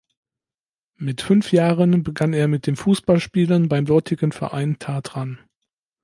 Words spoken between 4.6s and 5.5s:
Tatran.